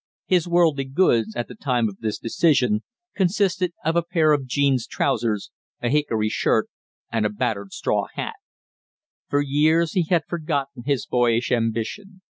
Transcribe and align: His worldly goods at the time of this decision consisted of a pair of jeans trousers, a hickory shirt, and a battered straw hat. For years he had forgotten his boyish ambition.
His 0.25 0.47
worldly 0.47 0.85
goods 0.85 1.35
at 1.35 1.47
the 1.47 1.53
time 1.53 1.87
of 1.87 1.99
this 1.99 2.17
decision 2.17 2.81
consisted 3.15 3.71
of 3.85 3.95
a 3.95 4.01
pair 4.01 4.31
of 4.31 4.47
jeans 4.47 4.87
trousers, 4.87 5.51
a 5.79 5.89
hickory 5.89 6.27
shirt, 6.27 6.69
and 7.11 7.23
a 7.23 7.29
battered 7.29 7.71
straw 7.71 8.07
hat. 8.15 8.33
For 9.29 9.43
years 9.43 9.91
he 9.91 10.07
had 10.09 10.23
forgotten 10.27 10.85
his 10.87 11.05
boyish 11.05 11.51
ambition. 11.51 12.23